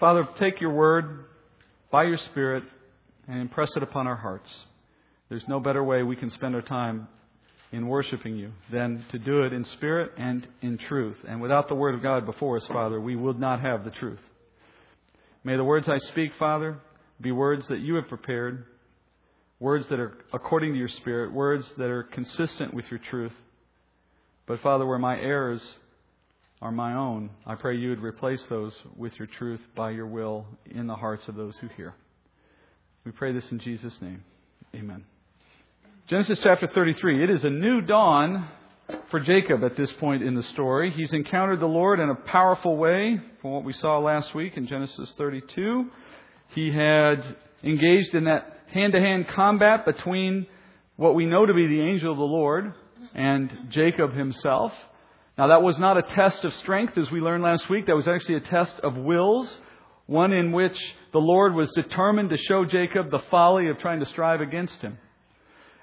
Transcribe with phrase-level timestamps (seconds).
[0.00, 1.24] Father, take your word
[1.90, 2.62] by your Spirit
[3.26, 4.48] and impress it upon our hearts.
[5.28, 7.08] There's no better way we can spend our time
[7.72, 11.16] in worshiping you than to do it in spirit and in truth.
[11.26, 14.20] And without the Word of God before us, Father, we would not have the truth.
[15.42, 16.78] May the words I speak, Father,
[17.20, 18.66] be words that you have prepared,
[19.58, 23.34] words that are according to your Spirit, words that are consistent with your truth.
[24.46, 25.60] But, Father, where my errors
[26.60, 30.46] are my own, I pray you would replace those with your truth by your will
[30.66, 31.94] in the hearts of those who hear.
[33.04, 34.24] We pray this in Jesus' name.
[34.74, 35.04] Amen.
[36.08, 37.22] Genesis chapter 33.
[37.22, 38.48] It is a new dawn
[39.10, 40.90] for Jacob at this point in the story.
[40.90, 44.66] He's encountered the Lord in a powerful way from what we saw last week in
[44.66, 45.86] Genesis 32.
[46.54, 50.46] He had engaged in that hand to hand combat between
[50.96, 52.74] what we know to be the angel of the Lord
[53.14, 54.72] and Jacob himself.
[55.38, 57.86] Now, that was not a test of strength, as we learned last week.
[57.86, 59.48] That was actually a test of wills,
[60.06, 60.76] one in which
[61.12, 64.98] the Lord was determined to show Jacob the folly of trying to strive against him.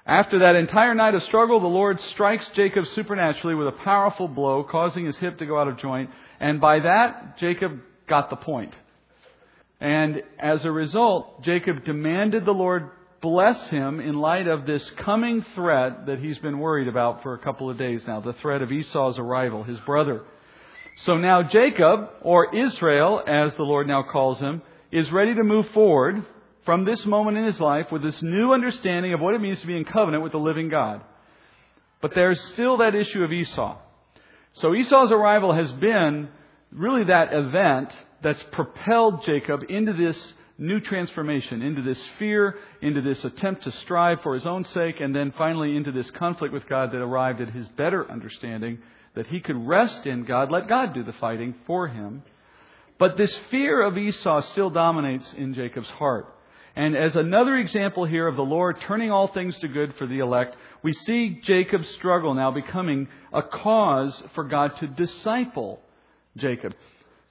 [0.04, 4.62] After that entire night of struggle, the Lord strikes Jacob supernaturally with a powerful blow,
[4.62, 6.10] causing his hip to go out of joint.
[6.38, 8.74] And by that, Jacob got the point.
[9.80, 15.44] And as a result, Jacob demanded the Lord bless him in light of this coming
[15.54, 18.70] threat that he's been worried about for a couple of days now the threat of
[18.70, 20.22] Esau's arrival, his brother.
[21.04, 25.68] So now Jacob, or Israel, as the Lord now calls him, is ready to move
[25.70, 26.24] forward
[26.64, 29.66] from this moment in his life with this new understanding of what it means to
[29.66, 31.02] be in covenant with the living God.
[32.00, 33.78] But there's still that issue of Esau.
[34.54, 36.28] So Esau's arrival has been
[36.72, 37.92] really that event
[38.22, 44.22] that's propelled Jacob into this new transformation, into this fear, into this attempt to strive
[44.22, 47.52] for his own sake, and then finally into this conflict with God that arrived at
[47.52, 48.78] his better understanding
[49.14, 52.22] that he could rest in God, let God do the fighting for him.
[52.98, 56.32] But this fear of Esau still dominates in Jacob's heart.
[56.74, 60.18] And as another example here of the Lord turning all things to good for the
[60.18, 65.80] elect, we see Jacob's struggle now becoming a cause for God to disciple
[66.36, 66.74] Jacob.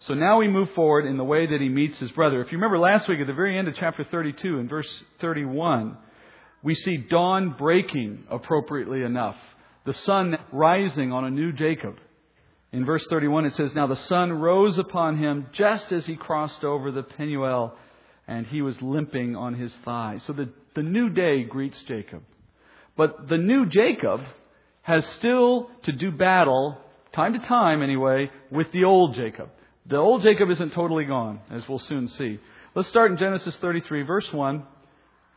[0.01, 2.41] So now we move forward in the way that he meets his brother.
[2.41, 4.89] If you remember last week at the very end of chapter 32 in verse
[5.19, 5.97] 31,
[6.61, 9.37] we see dawn breaking appropriately enough.
[9.85, 11.97] The sun rising on a new Jacob.
[12.71, 16.63] In verse 31 it says, Now the sun rose upon him just as he crossed
[16.63, 17.75] over the Penuel
[18.27, 20.19] and he was limping on his thigh.
[20.25, 22.23] So the, the new day greets Jacob.
[22.97, 24.21] But the new Jacob
[24.81, 26.77] has still to do battle,
[27.13, 29.49] time to time anyway, with the old Jacob.
[29.87, 32.39] The old Jacob isn't totally gone, as we'll soon see.
[32.73, 34.63] Let's start in Genesis 33, verse 1,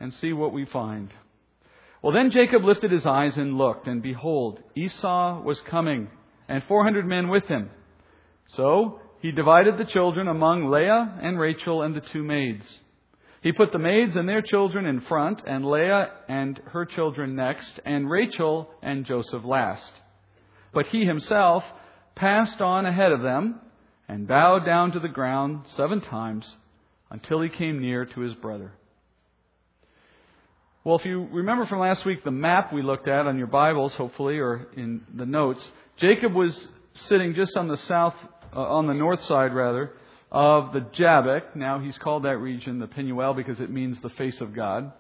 [0.01, 1.13] and see what we find.
[2.01, 6.09] Well, then Jacob lifted his eyes and looked, and behold, Esau was coming,
[6.49, 7.69] and 400 men with him.
[8.57, 12.65] So he divided the children among Leah and Rachel and the two maids.
[13.43, 17.81] He put the maids and their children in front, and Leah and her children next,
[17.85, 19.93] and Rachel and Joseph last.
[20.73, 21.65] But he himself
[22.15, 23.61] passed on ahead of them
[24.09, 26.47] and bowed down to the ground seven times
[27.11, 28.73] until he came near to his brother.
[30.85, 33.93] Well, if you remember from last week the map we looked at on your Bibles,
[33.93, 35.63] hopefully, or in the notes,
[35.99, 36.69] Jacob was
[37.09, 38.15] sitting just on the south
[38.55, 39.93] uh, on the north side rather,
[40.33, 41.55] of the Jabbok.
[41.55, 44.93] Now he's called that region the Penuel because it means the face of God.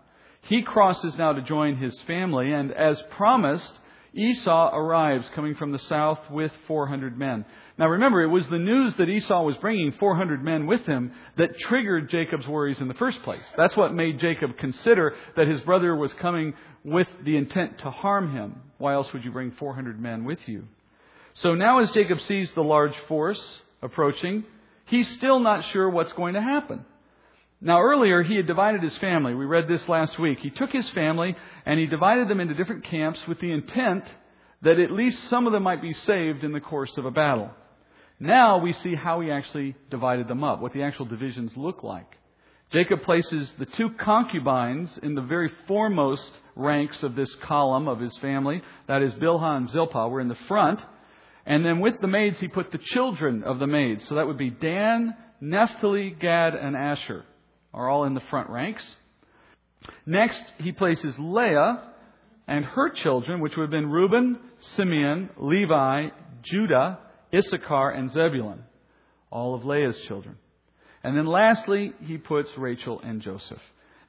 [0.42, 3.72] He crosses now to join his family, and as promised,
[4.14, 7.44] Esau arrives coming from the south with 400 men.
[7.78, 11.58] Now remember, it was the news that Esau was bringing 400 men with him that
[11.60, 13.44] triggered Jacob's worries in the first place.
[13.56, 18.32] That's what made Jacob consider that his brother was coming with the intent to harm
[18.32, 18.62] him.
[18.78, 20.64] Why else would you bring 400 men with you?
[21.34, 23.40] So now, as Jacob sees the large force
[23.80, 24.42] approaching,
[24.86, 26.84] he's still not sure what's going to happen.
[27.60, 29.34] Now, earlier, he had divided his family.
[29.34, 30.40] We read this last week.
[30.40, 34.04] He took his family and he divided them into different camps with the intent
[34.62, 37.50] that at least some of them might be saved in the course of a battle.
[38.20, 42.16] Now we see how he actually divided them up, what the actual divisions look like.
[42.70, 48.16] Jacob places the two concubines in the very foremost ranks of this column of his
[48.18, 48.62] family.
[48.88, 50.80] That is, Bilhah and Zilpah were in the front.
[51.46, 54.06] And then with the maids, he put the children of the maids.
[54.08, 57.24] So that would be Dan, Naphtali, Gad, and Asher
[57.72, 58.84] are all in the front ranks.
[60.04, 61.84] Next, he places Leah
[62.46, 64.38] and her children, which would have been Reuben,
[64.74, 66.08] Simeon, Levi,
[66.42, 66.98] Judah,
[67.34, 68.64] Issachar, and Zebulun.
[69.30, 70.36] All of Leah's children.
[71.02, 73.60] And then lastly, he puts Rachel and Joseph.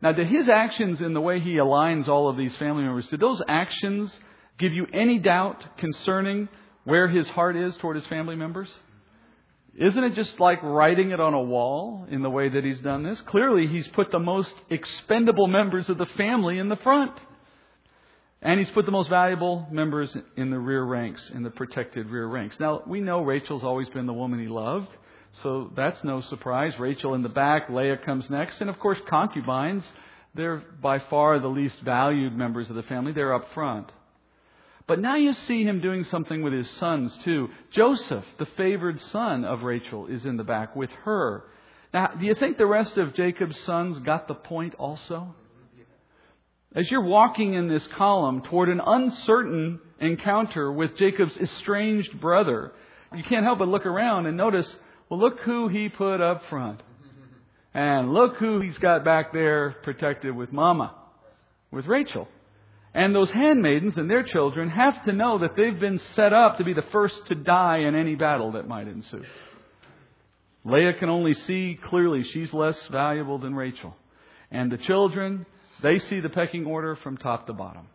[0.01, 3.19] Now, did his actions in the way he aligns all of these family members, did
[3.19, 4.17] those actions
[4.57, 6.47] give you any doubt concerning
[6.85, 8.69] where his heart is toward his family members?
[9.77, 13.03] Isn't it just like writing it on a wall in the way that he's done
[13.03, 13.19] this?
[13.27, 17.13] Clearly, he's put the most expendable members of the family in the front.
[18.41, 22.25] And he's put the most valuable members in the rear ranks, in the protected rear
[22.25, 22.57] ranks.
[22.59, 24.87] Now, we know Rachel's always been the woman he loved,
[25.43, 26.73] so that's no surprise.
[26.79, 29.83] Rachel in the back, Leah comes next, and of course, concubines,
[30.35, 33.11] they're by far the least valued members of the family.
[33.11, 33.91] They're up front.
[34.87, 37.49] But now you see him doing something with his sons too.
[37.71, 41.43] Joseph, the favored son of Rachel, is in the back with her.
[41.93, 45.35] Now, do you think the rest of Jacob's sons got the point also?
[46.75, 52.71] As you're walking in this column toward an uncertain encounter with Jacob's estranged brother,
[53.15, 54.67] you can't help but look around and notice,
[55.09, 56.81] well, look who he put up front.
[57.73, 60.93] And look who he's got back there protected with Mama,
[61.71, 62.27] with Rachel.
[62.93, 66.63] And those handmaidens and their children have to know that they've been set up to
[66.63, 69.23] be the first to die in any battle that might ensue.
[70.65, 73.95] Leah can only see clearly she's less valuable than Rachel.
[74.51, 75.45] And the children,
[75.81, 77.87] they see the pecking order from top to bottom.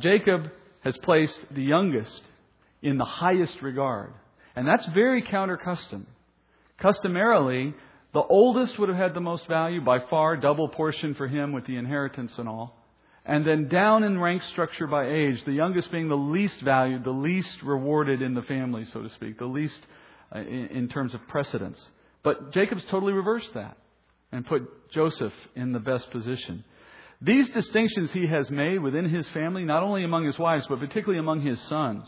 [0.00, 0.50] Jacob
[0.82, 2.20] has placed the youngest
[2.82, 4.12] in the highest regard.
[4.56, 6.06] And that's very counter custom.
[6.78, 7.74] Customarily,
[8.12, 11.64] the oldest would have had the most value, by far, double portion for him with
[11.66, 12.76] the inheritance and all.
[13.24, 17.10] And then down in rank structure by age, the youngest being the least valued, the
[17.10, 19.78] least rewarded in the family, so to speak, the least
[20.34, 21.78] uh, in, in terms of precedence.
[22.24, 23.76] But Jacob's totally reversed that
[24.32, 26.64] and put Joseph in the best position.
[27.24, 31.20] These distinctions he has made within his family, not only among his wives, but particularly
[31.20, 32.04] among his sons,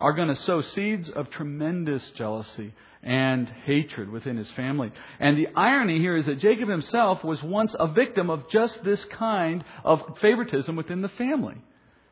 [0.00, 4.90] are going to sow seeds of tremendous jealousy and hatred within his family.
[5.20, 9.04] And the irony here is that Jacob himself was once a victim of just this
[9.04, 11.62] kind of favoritism within the family.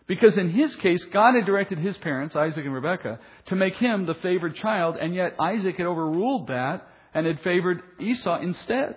[0.06, 4.06] Because in his case, God had directed his parents, Isaac and Rebekah, to make him
[4.06, 8.94] the favored child, and yet Isaac had overruled that and had favored Esau instead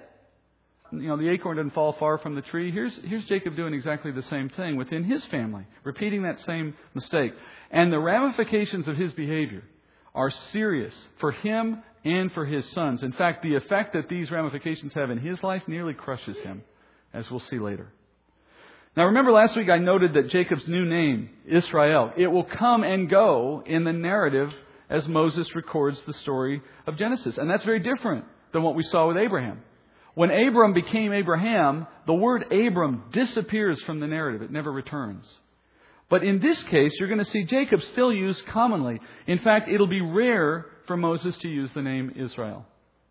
[0.91, 2.71] you know, the acorn doesn't fall far from the tree.
[2.71, 7.33] Here's, here's Jacob doing exactly the same thing within his family, repeating that same mistake.
[7.71, 9.63] And the ramifications of his behavior
[10.15, 13.03] are serious for him and for his sons.
[13.03, 16.63] In fact, the effect that these ramifications have in his life nearly crushes him,
[17.13, 17.91] as we'll see later.
[18.95, 23.09] Now remember last week I noted that Jacob's new name, Israel, it will come and
[23.09, 24.51] go in the narrative
[24.89, 27.37] as Moses records the story of Genesis.
[27.37, 29.61] And that's very different than what we saw with Abraham.
[30.15, 34.41] When Abram became Abraham, the word Abram disappears from the narrative.
[34.41, 35.25] It never returns.
[36.09, 38.99] But in this case, you're going to see Jacob still used commonly.
[39.27, 42.65] In fact, it'll be rare for Moses to use the name Israel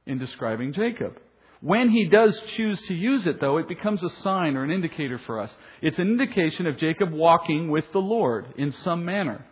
[0.06, 1.16] in describing Jacob.
[1.60, 5.18] When he does choose to use it, though, it becomes a sign or an indicator
[5.26, 5.50] for us.
[5.80, 9.44] It's an indication of Jacob walking with the Lord in some manner.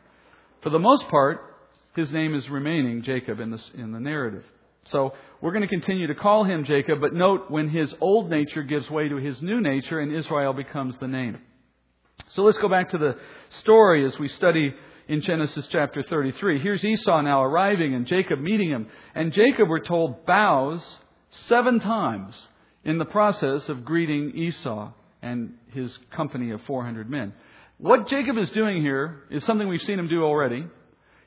[0.63, 1.41] For the most part,
[1.95, 4.45] his name is remaining Jacob in the, in the narrative.
[4.91, 8.63] So we're going to continue to call him Jacob, but note when his old nature
[8.63, 11.39] gives way to his new nature and Israel becomes the name.
[12.35, 13.17] So let's go back to the
[13.61, 14.75] story as we study
[15.09, 16.61] in Genesis chapter 33.
[16.61, 18.87] Here's Esau now arriving and Jacob meeting him.
[19.15, 20.83] And Jacob, we're told, bows
[21.49, 22.35] seven times
[22.85, 24.93] in the process of greeting Esau
[25.23, 27.33] and his company of 400 men.
[27.79, 30.67] What Jacob is doing here is something we've seen him do already.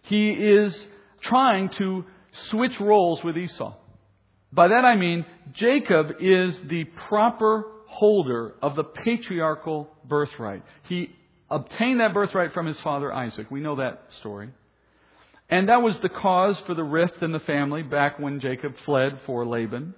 [0.04, 0.76] He is
[1.22, 2.06] trying to
[2.50, 3.76] switch roles with Esau.
[4.52, 10.64] By that I mean Jacob is the proper holder of the patriarchal birthright.
[10.88, 11.10] He
[11.50, 13.50] obtained that birthright from his father Isaac.
[13.50, 14.50] We know that story.
[15.50, 19.20] And that was the cause for the rift in the family back when Jacob fled
[19.26, 19.96] for Laban.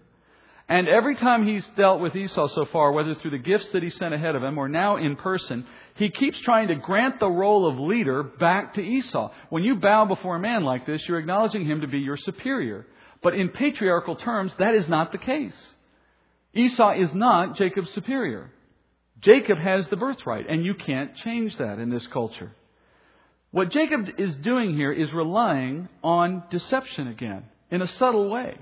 [0.72, 3.90] And every time he's dealt with Esau so far, whether through the gifts that he
[3.90, 7.68] sent ahead of him or now in person, he keeps trying to grant the role
[7.68, 9.34] of leader back to Esau.
[9.50, 12.88] When you bow before a man like this, you're acknowledging him to be your superior.
[13.22, 15.52] But in patriarchal terms, that is not the case.
[16.54, 18.50] Esau is not Jacob's superior.
[19.20, 22.54] Jacob has the birthright, and you can't change that in this culture.
[23.52, 28.58] What Jacob is doing here is relying on deception again, in a subtle way.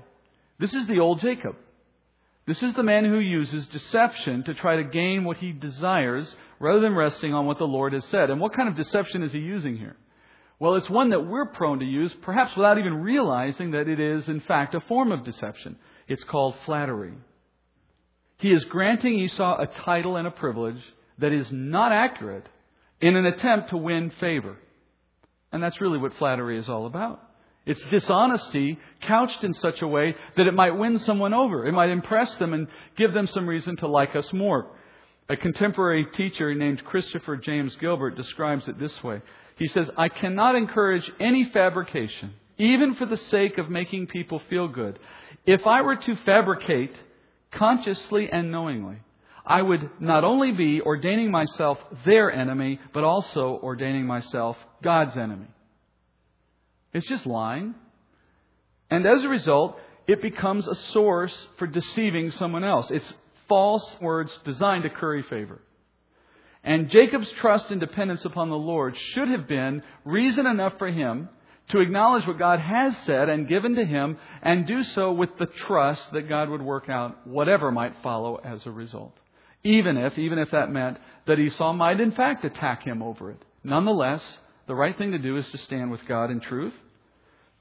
[0.58, 1.54] This is the old Jacob.
[2.46, 6.80] This is the man who uses deception to try to gain what he desires rather
[6.80, 8.30] than resting on what the Lord has said.
[8.30, 9.96] And what kind of deception is he using here?
[10.58, 14.28] Well, it's one that we're prone to use, perhaps without even realizing that it is,
[14.28, 15.76] in fact, a form of deception.
[16.06, 17.14] It's called flattery.
[18.38, 20.82] He is granting Esau a title and a privilege
[21.18, 22.46] that is not accurate
[23.00, 24.56] in an attempt to win favor.
[25.52, 27.22] And that's really what flattery is all about.
[27.70, 31.64] It's dishonesty couched in such a way that it might win someone over.
[31.64, 34.72] It might impress them and give them some reason to like us more.
[35.28, 39.22] A contemporary teacher named Christopher James Gilbert describes it this way.
[39.56, 44.66] He says, I cannot encourage any fabrication, even for the sake of making people feel
[44.66, 44.98] good.
[45.46, 46.96] If I were to fabricate
[47.52, 48.96] consciously and knowingly,
[49.46, 55.46] I would not only be ordaining myself their enemy, but also ordaining myself God's enemy.
[56.92, 57.74] It's just lying.
[58.90, 62.90] And as a result, it becomes a source for deceiving someone else.
[62.90, 63.12] It's
[63.48, 65.60] false words designed to curry favor.
[66.62, 71.28] And Jacob's trust and dependence upon the Lord should have been reason enough for him
[71.70, 75.46] to acknowledge what God has said and given to him and do so with the
[75.46, 79.16] trust that God would work out whatever might follow as a result.
[79.62, 83.42] Even if, even if that meant that Esau might in fact attack him over it.
[83.62, 84.22] Nonetheless,
[84.66, 86.74] the right thing to do is to stand with God in truth.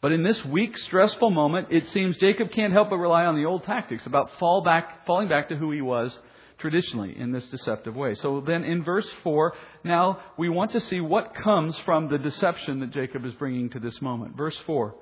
[0.01, 3.45] But in this weak, stressful moment, it seems Jacob can't help but rely on the
[3.45, 6.17] old tactics about fall back, falling back to who he was
[6.59, 8.15] traditionally in this deceptive way.
[8.15, 9.53] So then in verse 4,
[9.83, 13.79] now we want to see what comes from the deception that Jacob is bringing to
[13.79, 14.37] this moment.
[14.37, 14.95] Verse 4.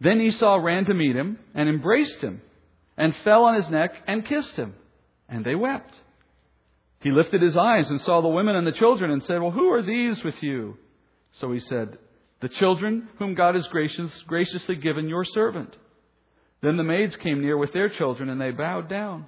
[0.00, 2.42] Then Esau ran to meet him and embraced him
[2.96, 4.74] and fell on his neck and kissed him.
[5.28, 5.94] And they wept.
[7.00, 9.70] He lifted his eyes and saw the women and the children and said, Well, who
[9.72, 10.76] are these with you?
[11.40, 11.98] So he said,
[12.40, 15.76] The children whom God has gracious, graciously given your servant.
[16.62, 19.26] Then the maids came near with their children, and they bowed down.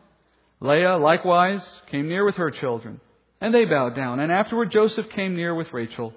[0.60, 3.00] Leah likewise came near with her children,
[3.40, 4.20] and they bowed down.
[4.20, 6.14] And afterward Joseph came near with Rachel,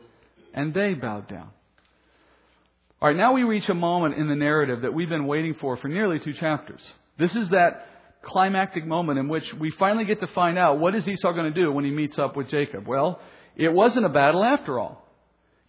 [0.53, 1.49] and they bowed down.
[3.01, 5.77] All right, now we reach a moment in the narrative that we've been waiting for
[5.77, 6.81] for nearly two chapters.
[7.17, 7.85] This is that
[8.23, 11.61] climactic moment in which we finally get to find out what is Esau going to
[11.61, 12.87] do when he meets up with Jacob.
[12.87, 13.21] Well,
[13.55, 15.08] it wasn't a battle after all.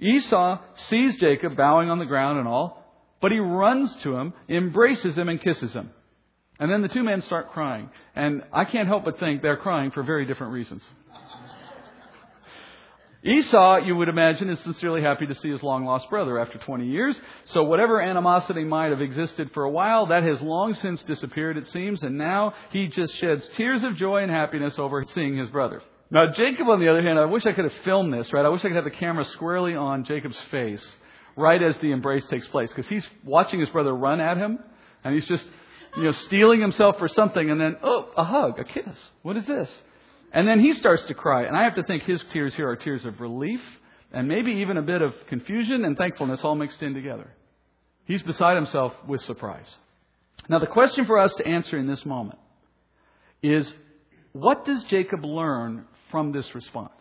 [0.00, 2.84] Esau sees Jacob bowing on the ground and all,
[3.20, 5.90] but he runs to him, embraces him, and kisses him.
[6.58, 7.90] And then the two men start crying.
[8.14, 10.82] And I can't help but think they're crying for very different reasons.
[13.22, 16.86] Esau, you would imagine, is sincerely happy to see his long lost brother after 20
[16.86, 17.14] years.
[17.46, 21.66] So whatever animosity might have existed for a while, that has long since disappeared, it
[21.68, 25.82] seems, and now he just sheds tears of joy and happiness over seeing his brother.
[26.10, 28.44] Now, Jacob, on the other hand, I wish I could have filmed this, right?
[28.44, 30.84] I wish I could have the camera squarely on Jacob's face
[31.36, 34.58] right as the embrace takes place, because he's watching his brother run at him,
[35.04, 35.44] and he's just,
[35.96, 38.96] you know, steeling himself for something, and then, oh, a hug, a kiss.
[39.22, 39.68] What is this?
[40.32, 41.44] And then he starts to cry.
[41.44, 43.60] And I have to think his tears here are tears of relief
[44.12, 47.30] and maybe even a bit of confusion and thankfulness all mixed in together.
[48.06, 49.66] He's beside himself with surprise.
[50.48, 52.38] Now, the question for us to answer in this moment
[53.42, 53.72] is
[54.32, 57.00] what does Jacob learn from this response?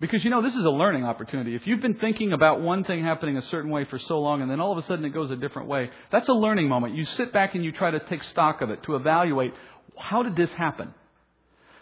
[0.00, 1.54] Because you know, this is a learning opportunity.
[1.54, 4.50] If you've been thinking about one thing happening a certain way for so long and
[4.50, 6.96] then all of a sudden it goes a different way, that's a learning moment.
[6.96, 9.54] You sit back and you try to take stock of it, to evaluate
[9.96, 10.92] how did this happen?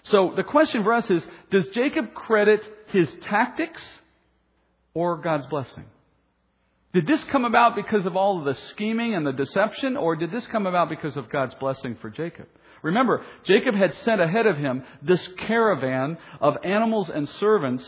[0.05, 3.83] So the question for us is Does Jacob credit his tactics
[4.95, 5.85] or God's blessing?
[6.93, 10.33] Did this come about because of all of the scheming and the deception, or did
[10.33, 12.49] this come about because of God's blessing for Jacob?
[12.83, 17.85] Remember, Jacob had sent ahead of him this caravan of animals and servants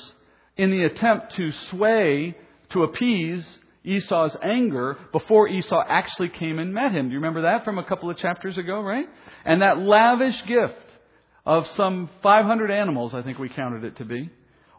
[0.57, 2.37] in the attempt to sway,
[2.71, 3.45] to appease
[3.85, 7.09] Esau's anger before Esau actually came and met him.
[7.09, 9.09] Do you remember that from a couple of chapters ago, right?
[9.45, 10.75] And that lavish gift
[11.45, 14.31] of some 500 animals, I think we counted it to be,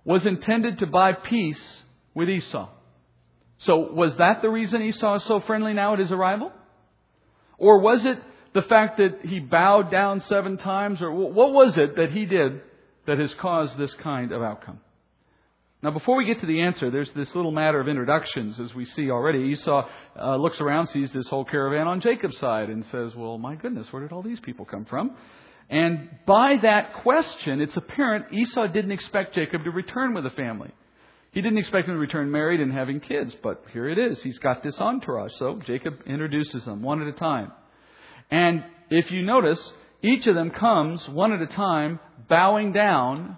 [0.05, 1.61] was intended to buy peace
[2.13, 2.69] with Esau.
[3.59, 6.51] So was that the reason Esau is so friendly now at his arrival?
[7.57, 8.17] Or was it
[8.53, 11.01] the fact that he bowed down seven times?
[11.01, 12.61] Or what was it that he did
[13.07, 14.79] that has caused this kind of outcome?
[15.81, 18.85] Now, before we get to the answer, there's this little matter of introductions, as we
[18.85, 19.39] see already.
[19.39, 19.85] Esau
[20.17, 23.91] uh, looks around, sees this whole caravan on Jacob's side, and says, Well, my goodness,
[23.91, 25.11] where did all these people come from?
[25.69, 30.71] And by that question, it's apparent Esau didn't expect Jacob to return with a family.
[31.31, 34.21] He didn't expect him to return married and having kids, but here it is.
[34.21, 35.31] He's got this entourage.
[35.39, 37.51] So Jacob introduces them one at a time.
[38.33, 39.61] And if you notice,
[40.01, 43.37] each of them comes one at a time, bowing down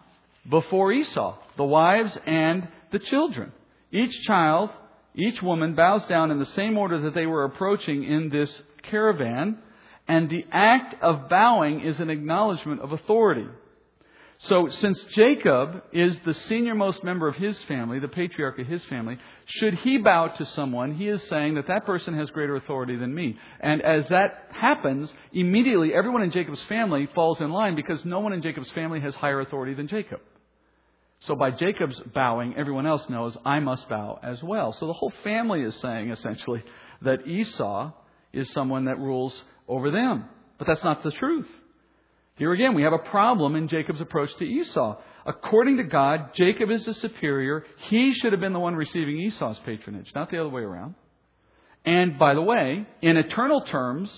[0.50, 3.52] before Esau, the wives and the children.
[3.92, 4.70] Each child,
[5.14, 8.50] each woman bows down in the same order that they were approaching in this
[8.90, 9.58] caravan.
[10.08, 13.48] And the act of bowing is an acknowledgement of authority.
[14.48, 19.18] So, since Jacob is the senior-most member of his family, the patriarch of his family,
[19.46, 23.14] should he bow to someone, he is saying that that person has greater authority than
[23.14, 23.40] me.
[23.60, 28.34] And as that happens, immediately everyone in Jacob's family falls in line because no one
[28.34, 30.20] in Jacob's family has higher authority than Jacob.
[31.22, 34.74] So, by Jacob's bowing, everyone else knows I must bow as well.
[34.80, 36.64] So, the whole family is saying essentially
[37.02, 37.94] that Esau
[38.32, 39.34] is someone that rules
[39.68, 40.26] over them.
[40.60, 41.48] But that's not the truth.
[42.38, 44.98] Here again, we have a problem in Jacob's approach to Esau.
[45.26, 47.66] According to God, Jacob is the superior.
[47.88, 50.96] He should have been the one receiving Esau's patronage, not the other way around.
[51.86, 54.12] And by the way, in eternal terms,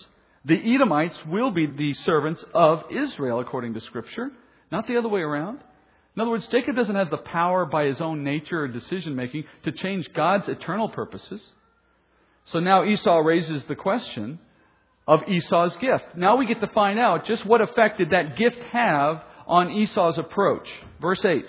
[0.45, 4.31] the Edomites will be the servants of Israel according to Scripture,
[4.71, 5.59] not the other way around.
[6.15, 9.43] In other words, Jacob doesn't have the power by his own nature or decision making
[9.63, 11.41] to change God's eternal purposes.
[12.45, 14.39] So now Esau raises the question
[15.07, 16.03] of Esau's gift.
[16.15, 20.17] Now we get to find out just what effect did that gift have on Esau's
[20.17, 20.67] approach.
[21.01, 21.45] Verse 8.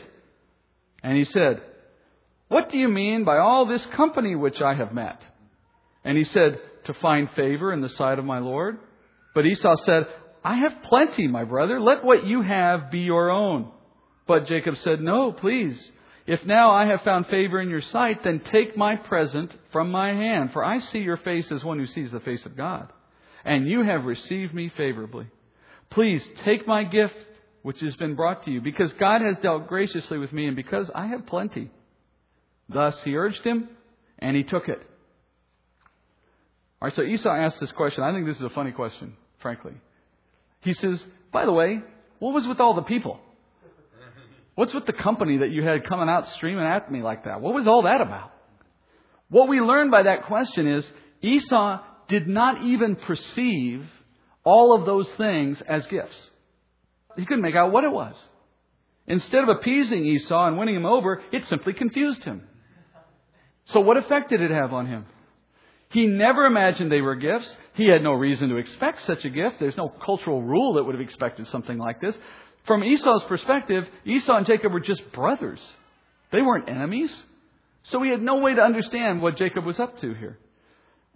[1.02, 1.60] And he said,
[2.48, 5.20] What do you mean by all this company which I have met?
[6.04, 8.78] And he said, To find favor in the sight of my Lord.
[9.34, 10.06] But Esau said,
[10.44, 11.80] I have plenty, my brother.
[11.80, 13.70] Let what you have be your own.
[14.26, 15.78] But Jacob said, No, please.
[16.26, 20.10] If now I have found favor in your sight, then take my present from my
[20.12, 22.92] hand, for I see your face as one who sees the face of God.
[23.48, 25.26] And you have received me favorably.
[25.88, 27.14] Please take my gift
[27.62, 30.90] which has been brought to you, because God has dealt graciously with me, and because
[30.94, 31.70] I have plenty.
[32.68, 33.68] Thus he urged him,
[34.18, 34.78] and he took it.
[36.80, 38.04] All right, so Esau asked this question.
[38.04, 39.72] I think this is a funny question, frankly.
[40.60, 41.02] He says,
[41.32, 41.80] By the way,
[42.18, 43.18] what was with all the people?
[44.56, 47.40] What's with the company that you had coming out streaming at me like that?
[47.40, 48.30] What was all that about?
[49.30, 50.84] What we learn by that question is
[51.22, 53.84] Esau did not even perceive
[54.44, 56.16] all of those things as gifts.
[57.16, 58.14] He couldn't make out what it was.
[59.06, 62.42] Instead of appeasing Esau and winning him over, it simply confused him.
[63.66, 65.06] So what effect did it have on him?
[65.90, 67.48] He never imagined they were gifts.
[67.74, 69.56] He had no reason to expect such a gift.
[69.58, 72.16] There's no cultural rule that would have expected something like this.
[72.66, 75.60] From Esau's perspective, Esau and Jacob were just brothers.
[76.30, 77.14] They weren't enemies.
[77.84, 80.38] So he had no way to understand what Jacob was up to here.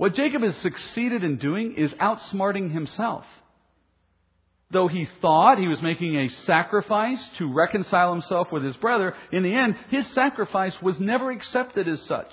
[0.03, 3.25] What Jacob has succeeded in doing is outsmarting himself.
[4.73, 9.45] Though he thought he was making a sacrifice to reconcile himself with his brother, in
[9.45, 12.33] the end, his sacrifice was never accepted as such.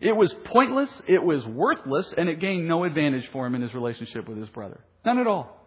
[0.00, 3.72] It was pointless, it was worthless, and it gained no advantage for him in his
[3.72, 4.80] relationship with his brother.
[5.04, 5.64] None at all.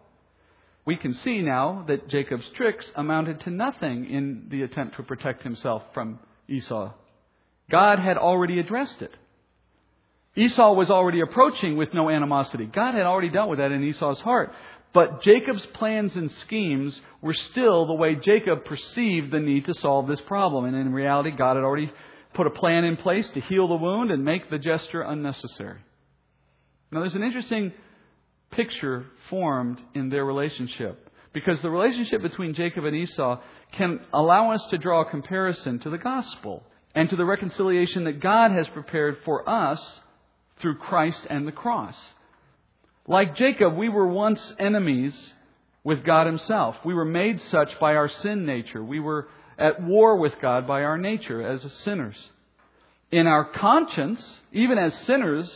[0.84, 5.42] We can see now that Jacob's tricks amounted to nothing in the attempt to protect
[5.42, 6.18] himself from
[6.50, 6.92] Esau.
[7.70, 9.14] God had already addressed it.
[10.36, 12.66] Esau was already approaching with no animosity.
[12.66, 14.52] God had already dealt with that in Esau's heart.
[14.92, 20.08] But Jacob's plans and schemes were still the way Jacob perceived the need to solve
[20.08, 20.64] this problem.
[20.64, 21.92] And in reality, God had already
[22.34, 25.80] put a plan in place to heal the wound and make the gesture unnecessary.
[26.90, 27.72] Now, there's an interesting
[28.50, 31.08] picture formed in their relationship.
[31.32, 33.40] Because the relationship between Jacob and Esau
[33.72, 36.64] can allow us to draw a comparison to the gospel
[36.94, 39.80] and to the reconciliation that God has prepared for us
[40.60, 41.94] through Christ and the cross.
[43.06, 45.14] Like Jacob, we were once enemies
[45.82, 46.76] with God Himself.
[46.84, 48.84] We were made such by our sin nature.
[48.84, 52.16] We were at war with God by our nature as sinners.
[53.10, 55.50] In our conscience, even as sinners,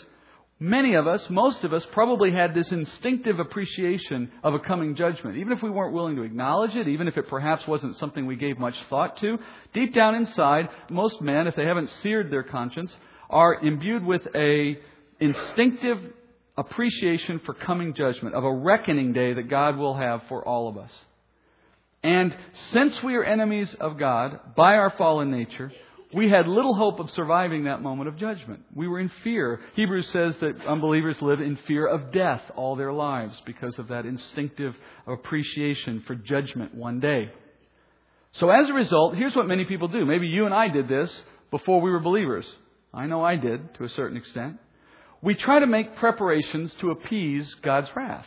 [0.59, 5.37] many of us, most of us, probably had this instinctive appreciation of a coming judgment.
[5.37, 8.37] Even if we weren't willing to acknowledge it, even if it perhaps wasn't something we
[8.37, 9.38] gave much thought to,
[9.73, 12.93] deep down inside, most men, if they haven't seared their conscience,
[13.31, 14.79] are imbued with a
[15.20, 15.98] instinctive
[16.57, 20.79] appreciation for coming judgment, of a reckoning day that God will have for all of
[20.79, 20.90] us.
[22.03, 22.37] And
[22.72, 25.72] since we are enemies of God by our fallen nature,
[26.12, 28.61] we had little hope of surviving that moment of judgment.
[28.74, 29.61] We were in fear.
[29.74, 34.07] Hebrews says that unbelievers live in fear of death all their lives because of that
[34.07, 34.77] instinctive
[35.09, 37.33] appreciation for judgment one day.
[38.35, 40.05] So as a result, here's what many people do.
[40.05, 41.11] Maybe you and I did this
[41.50, 42.46] before we were believers.
[42.92, 44.59] I know I did to a certain extent
[45.25, 48.27] we try to make preparations to appease God's wrath.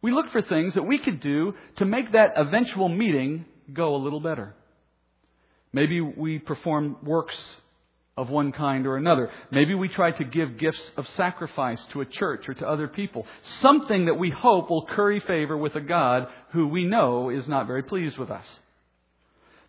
[0.00, 3.98] We look for things that we could do to make that eventual meeting go a
[3.98, 4.54] little better.
[5.72, 7.36] Maybe we perform works
[8.16, 9.30] of one kind or another.
[9.50, 13.26] Maybe we try to give gifts of sacrifice to a church or to other people.
[13.60, 17.66] Something that we hope will curry favor with a God who we know is not
[17.66, 18.44] very pleased with us.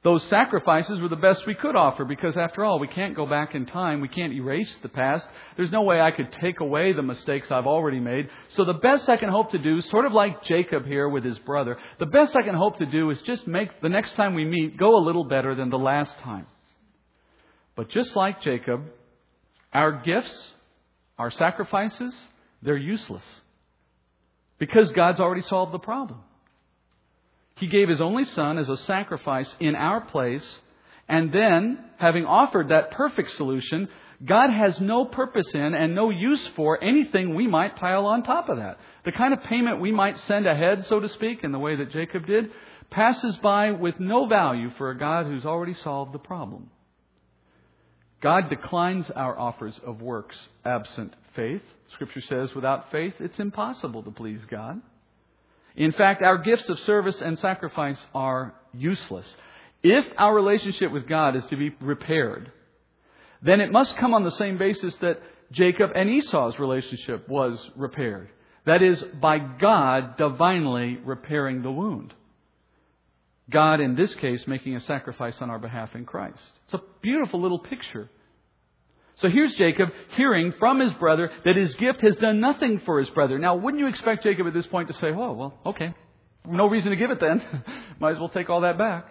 [0.03, 3.53] Those sacrifices were the best we could offer because, after all, we can't go back
[3.53, 4.01] in time.
[4.01, 5.27] We can't erase the past.
[5.57, 8.27] There's no way I could take away the mistakes I've already made.
[8.55, 11.37] So, the best I can hope to do, sort of like Jacob here with his
[11.39, 14.43] brother, the best I can hope to do is just make the next time we
[14.43, 16.47] meet go a little better than the last time.
[17.75, 18.85] But just like Jacob,
[19.71, 20.33] our gifts,
[21.19, 22.15] our sacrifices,
[22.63, 23.23] they're useless
[24.57, 26.21] because God's already solved the problem.
[27.57, 30.45] He gave His only Son as a sacrifice in our place,
[31.07, 33.89] and then, having offered that perfect solution,
[34.23, 38.49] God has no purpose in and no use for anything we might pile on top
[38.49, 38.77] of that.
[39.03, 41.91] The kind of payment we might send ahead, so to speak, in the way that
[41.91, 42.51] Jacob did,
[42.91, 46.69] passes by with no value for a God who's already solved the problem.
[48.21, 51.63] God declines our offers of works absent faith.
[51.93, 54.81] Scripture says without faith, it's impossible to please God.
[55.75, 59.25] In fact, our gifts of service and sacrifice are useless.
[59.83, 62.51] If our relationship with God is to be repaired,
[63.41, 68.29] then it must come on the same basis that Jacob and Esau's relationship was repaired.
[68.65, 72.13] That is, by God divinely repairing the wound.
[73.49, 76.39] God, in this case, making a sacrifice on our behalf in Christ.
[76.65, 78.09] It's a beautiful little picture.
[79.21, 83.09] So here's Jacob hearing from his brother that his gift has done nothing for his
[83.11, 83.37] brother.
[83.37, 85.93] Now, wouldn't you expect Jacob at this point to say, oh, well, okay.
[86.47, 87.43] No reason to give it then.
[87.99, 89.05] Might as well take all that back.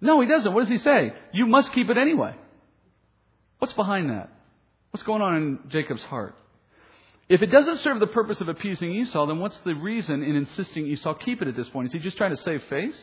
[0.00, 0.52] No, he doesn't.
[0.52, 1.12] What does he say?
[1.32, 2.36] You must keep it anyway.
[3.58, 4.30] What's behind that?
[4.90, 6.36] What's going on in Jacob's heart?
[7.28, 10.86] If it doesn't serve the purpose of appeasing Esau, then what's the reason in insisting
[10.86, 11.88] Esau keep it at this point?
[11.88, 12.96] Is he just trying to save face?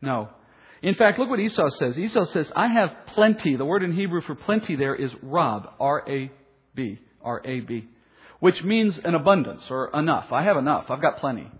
[0.00, 0.30] No.
[0.82, 1.98] In fact, look what Esau says.
[1.98, 3.56] Esau says, I have plenty.
[3.56, 7.88] The word in Hebrew for plenty there is rab, R-A-B, R-A-B,
[8.40, 10.32] which means an abundance or enough.
[10.32, 10.90] I have enough.
[10.90, 11.50] I've got plenty.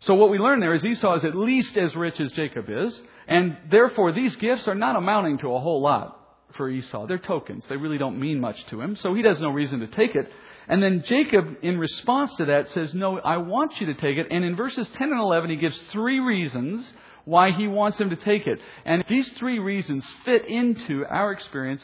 [0.00, 2.98] So what we learn there is Esau is at least as rich as Jacob is,
[3.28, 6.16] and therefore these gifts are not amounting to a whole lot
[6.56, 7.06] for Esau.
[7.06, 7.64] They're tokens.
[7.68, 10.30] They really don't mean much to him, so he has no reason to take it.
[10.68, 14.28] And then Jacob, in response to that, says, No, I want you to take it.
[14.30, 16.90] And in verses 10 and 11, he gives three reasons
[17.30, 18.58] why he wants him to take it.
[18.84, 21.82] And these three reasons fit into our experience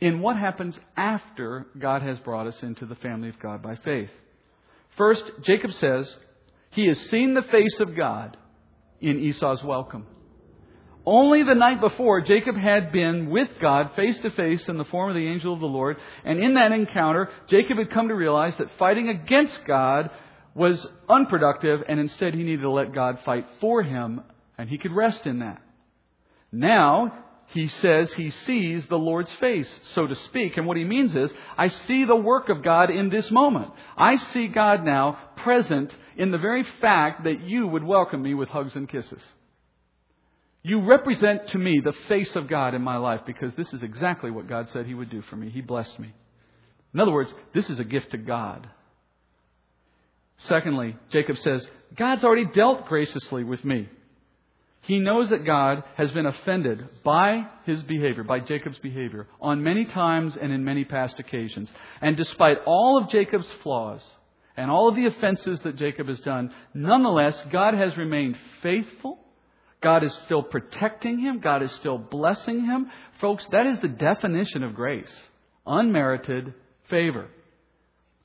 [0.00, 4.10] in what happens after God has brought us into the family of God by faith.
[4.96, 6.12] First, Jacob says,
[6.70, 8.36] he has seen the face of God
[9.00, 10.06] in Esau's welcome.
[11.06, 15.08] Only the night before, Jacob had been with God face to face in the form
[15.08, 15.96] of the angel of the Lord.
[16.24, 20.10] And in that encounter, Jacob had come to realize that fighting against God
[20.54, 24.22] was unproductive, and instead he needed to let God fight for him,
[24.60, 25.62] and he could rest in that.
[26.52, 27.12] Now,
[27.48, 30.56] he says he sees the Lord's face, so to speak.
[30.56, 33.72] And what he means is, I see the work of God in this moment.
[33.96, 38.48] I see God now present in the very fact that you would welcome me with
[38.50, 39.22] hugs and kisses.
[40.62, 44.30] You represent to me the face of God in my life because this is exactly
[44.30, 45.48] what God said He would do for me.
[45.48, 46.12] He blessed me.
[46.92, 48.68] In other words, this is a gift to God.
[50.48, 53.88] Secondly, Jacob says, God's already dealt graciously with me.
[54.82, 59.84] He knows that God has been offended by his behavior, by Jacob's behavior, on many
[59.84, 61.70] times and in many past occasions.
[62.00, 64.00] And despite all of Jacob's flaws
[64.56, 69.18] and all of the offenses that Jacob has done, nonetheless, God has remained faithful
[69.82, 71.40] God is still protecting him.
[71.40, 72.90] God is still blessing him.
[73.20, 75.10] Folks, that is the definition of grace.
[75.66, 76.54] Unmerited
[76.88, 77.28] favor.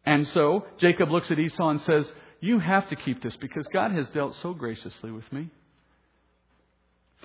[0.05, 2.09] And so, Jacob looks at Esau and says,
[2.41, 5.49] You have to keep this because God has dealt so graciously with me.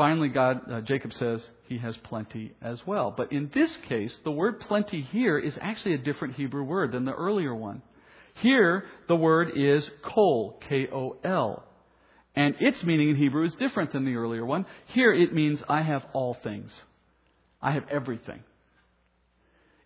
[0.01, 3.13] Finally, God, uh, Jacob says he has plenty as well.
[3.15, 7.05] But in this case, the word plenty here is actually a different Hebrew word than
[7.05, 7.83] the earlier one.
[8.37, 11.65] Here, the word is kol, K-O-L.
[12.35, 14.65] And its meaning in Hebrew is different than the earlier one.
[14.87, 16.73] Here it means I have all things.
[17.61, 18.43] I have everything.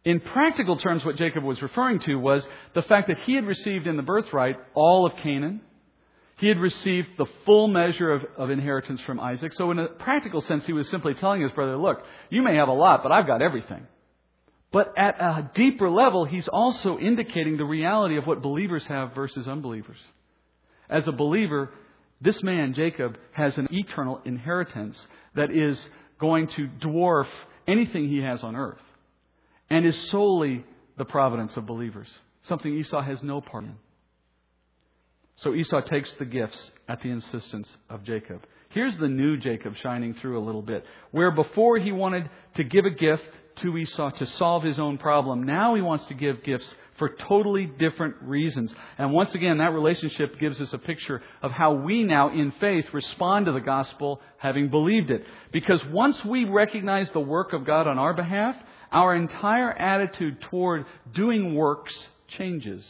[0.05, 2.47] In practical terms, what Jacob was referring to was
[2.77, 5.61] the fact that he had received in the birthright all of Canaan.
[6.37, 9.53] He had received the full measure of, of, inheritance from Isaac.
[9.53, 12.69] So, in a practical sense, he was simply telling his brother, Look, you may have
[12.69, 13.87] a lot, but I've got everything.
[14.73, 19.47] But at a deeper level, he's also indicating the reality of what believers have versus
[19.47, 19.99] unbelievers.
[20.91, 21.71] As a believer,
[22.21, 24.99] this man, Jacob, has an eternal inheritance
[25.37, 25.79] that is
[26.19, 27.29] going to dwarf
[27.69, 28.83] anything he has on earth
[29.71, 30.65] and is solely
[30.97, 32.09] the providence of believers,
[32.49, 33.77] something Esau has no part in.
[35.43, 38.47] So Esau takes the gifts at the insistence of Jacob.
[38.71, 40.85] Here's the new Jacob shining through a little bit.
[41.11, 43.23] Where before he wanted to give a gift
[43.63, 46.67] to Esau to solve his own problem, now he wants to give gifts
[46.99, 48.73] for totally different reasons.
[48.99, 52.87] And once again, that relationship gives us a picture of how we now, in faith,
[52.93, 55.25] respond to the gospel having believed it.
[55.53, 58.57] Because once we recognize the work of God on our behalf,
[58.93, 61.93] our entire attitude toward doing works
[62.39, 62.85] changes.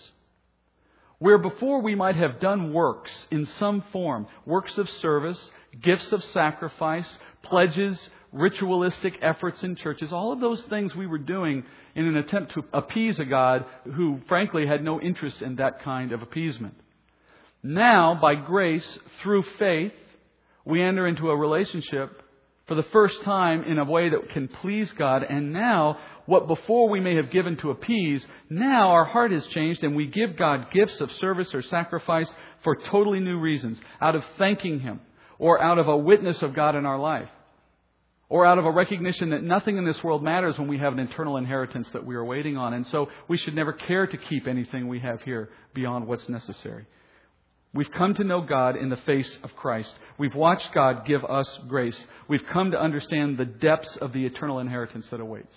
[1.25, 5.41] Where before we might have done works in some form, works of service,
[5.81, 7.09] gifts of sacrifice,
[7.43, 7.99] pledges,
[8.31, 12.65] ritualistic efforts in churches, all of those things we were doing in an attempt to
[12.75, 16.75] appease a God who, frankly, had no interest in that kind of appeasement.
[17.63, 18.87] Now, by grace,
[19.23, 19.95] through faith,
[20.67, 22.21] we enter into a relationship
[22.67, 25.23] for the first time in a way that can please God.
[25.23, 29.83] And now, what before we may have given to appease, now our heart has changed
[29.83, 32.29] and we give God gifts of service or sacrifice
[32.63, 35.01] for totally new reasons, out of thanking Him
[35.39, 37.29] or out of a witness of God in our life.
[38.29, 40.99] or out of a recognition that nothing in this world matters when we have an
[40.99, 42.75] eternal inheritance that we are waiting on.
[42.75, 46.87] And so we should never care to keep anything we have here beyond what's necessary.
[47.75, 49.93] We've come to know God in the face of Christ.
[50.19, 51.97] We've watched God give us grace.
[52.29, 55.55] We've come to understand the depths of the eternal inheritance that awaits.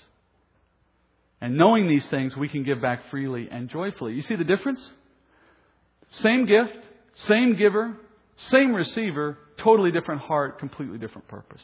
[1.39, 4.13] And knowing these things, we can give back freely and joyfully.
[4.13, 4.82] You see the difference?
[6.21, 6.78] Same gift,
[7.28, 7.95] same giver,
[8.50, 11.62] same receiver, totally different heart, completely different purpose.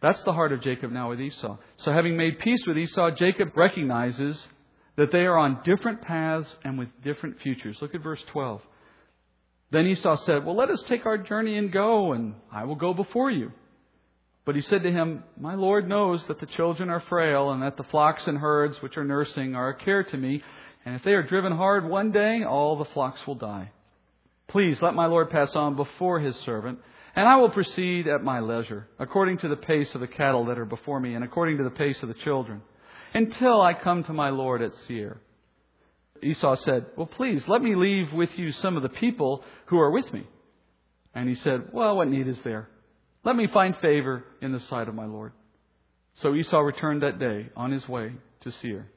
[0.00, 1.56] That's the heart of Jacob now with Esau.
[1.84, 4.40] So having made peace with Esau, Jacob recognizes
[4.96, 7.76] that they are on different paths and with different futures.
[7.80, 8.60] Look at verse 12.
[9.70, 12.92] Then Esau said, Well, let us take our journey and go, and I will go
[12.92, 13.52] before you.
[14.44, 17.76] But he said to him, My Lord knows that the children are frail, and that
[17.76, 20.42] the flocks and herds which are nursing are a care to me,
[20.84, 23.70] and if they are driven hard one day, all the flocks will die.
[24.48, 26.80] Please let my Lord pass on before his servant
[27.14, 30.58] and I will proceed at my leisure, according to the pace of the cattle that
[30.58, 32.62] are before me, and according to the pace of the children,
[33.12, 35.20] until I come to my Lord at Seir.
[36.22, 39.90] Esau said, Well, please, let me leave with you some of the people who are
[39.90, 40.26] with me.
[41.14, 42.68] And he said, Well, what need is there?
[43.24, 45.32] Let me find favor in the sight of my Lord.
[46.14, 48.88] So Esau returned that day on his way to Seir.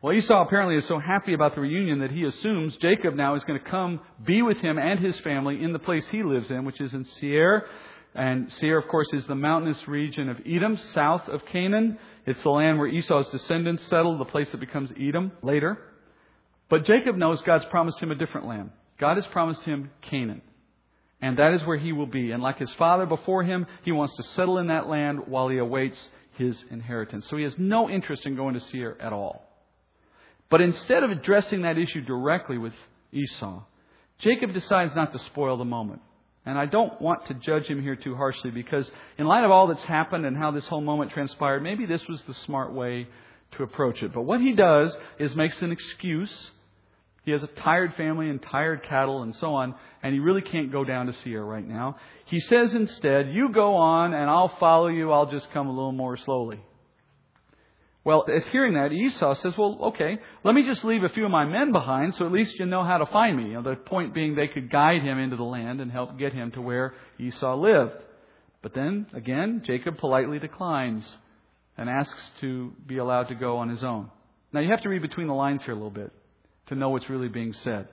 [0.00, 3.42] Well, Esau apparently is so happy about the reunion that he assumes Jacob now is
[3.44, 6.64] going to come be with him and his family in the place he lives in,
[6.64, 7.66] which is in Seir.
[8.14, 11.98] And Seir, of course, is the mountainous region of Edom, south of Canaan.
[12.26, 15.78] It's the land where Esau's descendants settled, the place that becomes Edom later.
[16.68, 18.70] But Jacob knows God's promised him a different land.
[18.98, 20.42] God has promised him Canaan.
[21.20, 22.30] And that is where he will be.
[22.30, 25.58] And like his father before him, he wants to settle in that land while he
[25.58, 25.98] awaits
[26.36, 27.26] his inheritance.
[27.28, 29.44] So he has no interest in going to Seir at all.
[30.50, 32.72] But instead of addressing that issue directly with
[33.12, 33.62] Esau,
[34.20, 36.00] Jacob decides not to spoil the moment.
[36.46, 39.66] And I don't want to judge him here too harshly because, in light of all
[39.66, 43.06] that's happened and how this whole moment transpired, maybe this was the smart way
[43.56, 44.14] to approach it.
[44.14, 46.32] But what he does is makes an excuse.
[47.28, 50.72] He has a tired family and tired cattle and so on, and he really can't
[50.72, 51.96] go down to Seir right now.
[52.24, 55.92] He says instead, You go on and I'll follow you, I'll just come a little
[55.92, 56.58] more slowly.
[58.02, 61.30] Well, at hearing that, Esau says, Well, okay, let me just leave a few of
[61.30, 63.48] my men behind so at least you know how to find me.
[63.50, 66.32] You know, the point being they could guide him into the land and help get
[66.32, 68.04] him to where Esau lived.
[68.62, 71.04] But then, again, Jacob politely declines
[71.76, 74.10] and asks to be allowed to go on his own.
[74.50, 76.10] Now, you have to read between the lines here a little bit
[76.68, 77.88] to know what's really being said.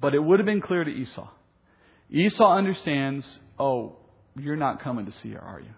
[0.00, 1.28] But it would have been clear to Esau.
[2.10, 3.26] Esau understands,
[3.58, 3.96] oh,
[4.38, 5.70] you're not coming to Seir, are you?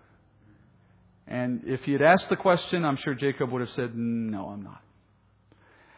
[1.26, 4.62] And if he had asked the question, I'm sure Jacob would have said, No, I'm
[4.62, 4.82] not.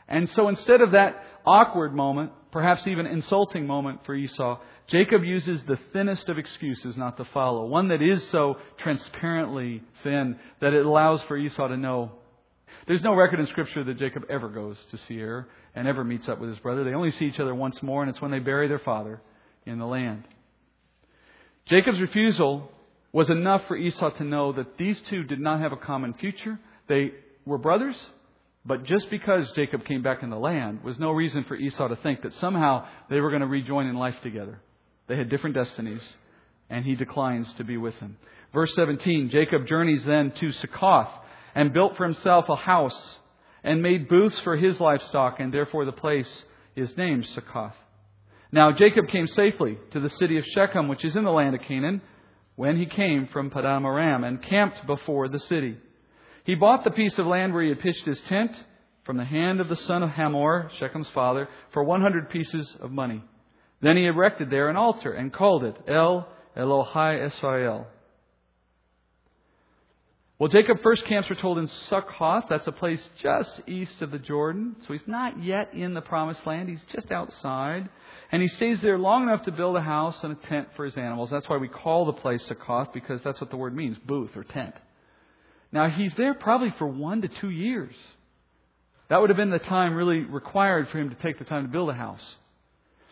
[0.09, 5.61] And so instead of that awkward moment, perhaps even insulting moment for Esau, Jacob uses
[5.69, 7.67] the thinnest of excuses not to follow.
[7.67, 12.11] One that is so transparently thin that it allows for Esau to know.
[12.91, 16.41] There's no record in Scripture that Jacob ever goes to Seir and ever meets up
[16.41, 16.83] with his brother.
[16.83, 19.21] They only see each other once more, and it's when they bury their father
[19.65, 20.25] in the land.
[21.67, 22.69] Jacob's refusal
[23.13, 26.59] was enough for Esau to know that these two did not have a common future.
[26.89, 27.13] They
[27.47, 27.95] were brothers,
[28.67, 31.97] but just because Jacob came back in the land was no reason for Esau to
[32.03, 34.61] think that somehow they were going to rejoin in life together.
[35.07, 36.03] They had different destinies,
[36.69, 38.17] and he declines to be with him.
[38.53, 41.20] Verse 17 Jacob journeys then to Succoth
[41.55, 43.19] and built for himself a house
[43.63, 46.31] and made booths for his livestock, and therefore the place
[46.77, 47.75] is named Succoth.
[48.53, 51.63] Now Jacob came safely to the city of Shechem, which is in the land of
[51.63, 52.01] Canaan
[52.57, 55.77] when he came from Paddan Aram and camped before the city.
[56.45, 58.53] He bought the piece of land where he had pitched his tent
[59.05, 63.23] from the hand of the son of Hamor, Shechem's father, for 100 pieces of money.
[63.81, 67.87] Then he erected there an altar and called it El Elohai Israel.
[70.41, 72.45] Well, Jacob first camps, we're told, in Succoth.
[72.49, 74.75] That's a place just east of the Jordan.
[74.87, 76.71] So he's not yet in the promised land.
[76.71, 77.91] He's just outside.
[78.33, 80.97] And he stays there long enough to build a house and a tent for his
[80.97, 81.29] animals.
[81.31, 84.45] That's why we call the place Succoth, because that's what the word means booth or
[84.45, 84.75] tent.
[85.73, 87.95] Now, he's there probably for one to two years.
[89.11, 91.71] That would have been the time really required for him to take the time to
[91.71, 92.25] build a house.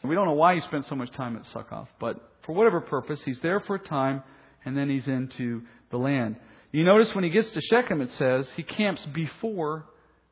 [0.02, 2.80] And we don't know why he spent so much time at Succoth, but for whatever
[2.80, 4.22] purpose, he's there for a time,
[4.64, 5.60] and then he's into
[5.90, 6.36] the land.
[6.72, 9.86] You notice when he gets to Shechem, it says he camps before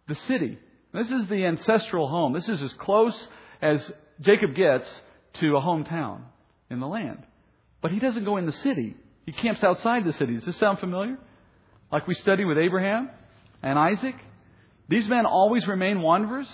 [0.06, 0.58] the city.
[0.92, 2.32] This is the ancestral home.
[2.32, 3.16] This is as close
[3.62, 4.86] as Jacob gets
[5.34, 6.20] to a hometown
[6.70, 7.22] in the land.
[7.80, 8.96] But he doesn't go in the city.
[9.24, 10.34] He camps outside the city.
[10.34, 11.18] Does this sound familiar?
[11.90, 13.10] Like we study with Abraham
[13.62, 14.14] and Isaac?
[14.88, 16.48] These men always remain wanderers.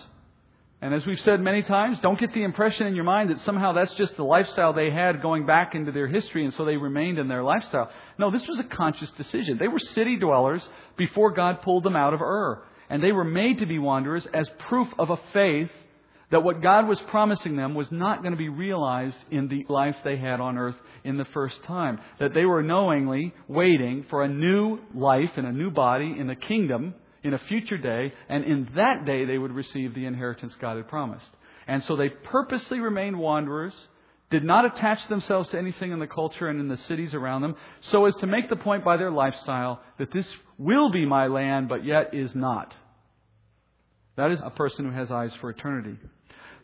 [0.82, 3.72] And as we've said many times, don't get the impression in your mind that somehow
[3.72, 7.20] that's just the lifestyle they had going back into their history and so they remained
[7.20, 7.88] in their lifestyle.
[8.18, 9.58] No, this was a conscious decision.
[9.58, 10.60] They were city dwellers
[10.96, 12.64] before God pulled them out of Ur.
[12.90, 15.70] And they were made to be wanderers as proof of a faith
[16.32, 19.94] that what God was promising them was not going to be realized in the life
[20.02, 22.00] they had on earth in the first time.
[22.18, 26.34] That they were knowingly waiting for a new life and a new body in the
[26.34, 30.76] kingdom in a future day, and in that day they would receive the inheritance God
[30.76, 31.28] had promised.
[31.66, 33.74] And so they purposely remained wanderers,
[34.30, 37.56] did not attach themselves to anything in the culture and in the cities around them,
[37.90, 40.26] so as to make the point by their lifestyle that this
[40.58, 42.74] will be my land, but yet is not.
[44.16, 45.96] That is a person who has eyes for eternity.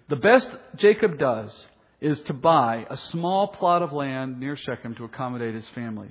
[0.08, 1.52] The best Jacob does
[2.00, 6.08] is to buy a small plot of land near Shechem to accommodate his family.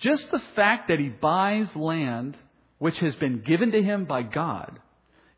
[0.00, 2.36] Just the fact that he buys land
[2.80, 4.80] which has been given to him by God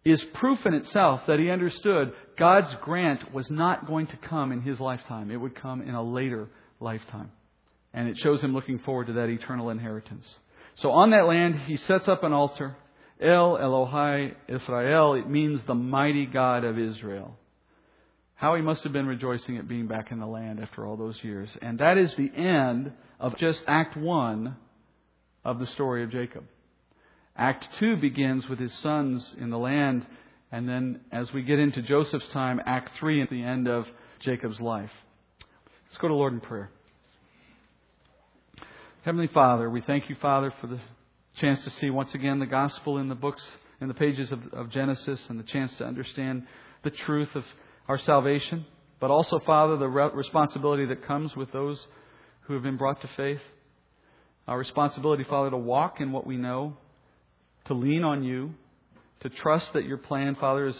[0.05, 4.63] is proof in itself that he understood God's grant was not going to come in
[4.63, 5.31] his lifetime.
[5.31, 6.49] It would come in a later
[6.81, 7.33] lifetime.
[7.93, 10.25] And it shows him looking forward to that eternal inheritance.
[10.77, 12.77] So on that land, he sets up an altar.
[13.21, 17.37] El Elohai Israel, it means the mighty God of Israel.
[18.37, 21.19] How he must have been rejoicing at being back in the land after all those
[21.23, 21.49] years.
[21.61, 24.57] And that is the end of just Act 1
[25.45, 26.45] of the story of Jacob.
[27.37, 30.07] Act 2 begins with his sons in the land,
[30.51, 33.87] and then as we get into Joseph's time, Act 3 at the end of
[34.21, 34.91] Jacob's life.
[35.87, 36.71] Let's go to Lord in prayer.
[39.03, 40.79] Heavenly Father, we thank you, Father, for the
[41.39, 43.43] chance to see once again the gospel in the books,
[43.81, 46.45] in the pages of, of Genesis, and the chance to understand
[46.85, 47.45] the truth of
[47.89, 48.65] our salvation,
[49.01, 51.85] but also, Father, the re- responsibility that comes with those
[52.43, 53.41] who have been brought to faith.
[54.47, 56.77] Our responsibility, Father, to walk in what we know,
[57.67, 58.55] to lean on you,
[59.21, 60.77] to trust that your plan, Father, is,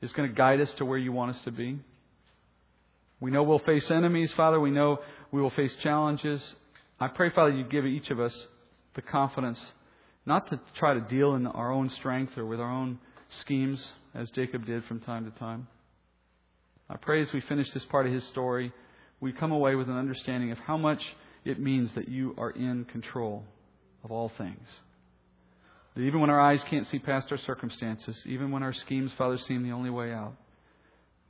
[0.00, 1.78] is going to guide us to where you want us to be.
[3.20, 4.60] We know we'll face enemies, Father.
[4.60, 4.98] We know
[5.30, 6.42] we will face challenges.
[6.98, 8.34] I pray, Father, you give each of us
[8.94, 9.58] the confidence
[10.26, 12.98] not to try to deal in our own strength or with our own
[13.40, 13.84] schemes,
[14.14, 15.66] as Jacob did from time to time.
[16.88, 18.72] I pray as we finish this part of his story,
[19.20, 21.02] we come away with an understanding of how much
[21.44, 23.44] it means that you are in control
[24.02, 24.66] of all things.
[25.94, 29.38] That even when our eyes can't see past our circumstances, even when our schemes, Father,
[29.38, 30.34] seem the only way out,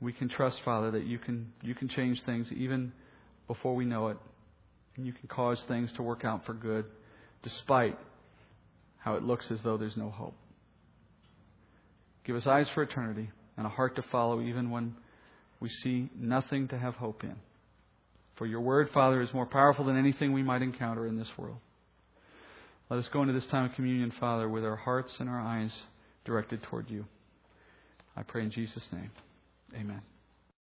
[0.01, 2.91] we can trust, Father, that you can, you can change things even
[3.47, 4.17] before we know it.
[4.97, 6.85] And you can cause things to work out for good,
[7.43, 7.97] despite
[8.97, 10.35] how it looks as though there's no hope.
[12.25, 14.95] Give us eyes for eternity and a heart to follow even when
[15.59, 17.35] we see nothing to have hope in.
[18.37, 21.57] For your word, Father, is more powerful than anything we might encounter in this world.
[22.89, 25.71] Let us go into this time of communion, Father, with our hearts and our eyes
[26.23, 27.05] directed toward you.
[28.15, 29.11] I pray in Jesus' name.
[29.73, 30.01] Amen.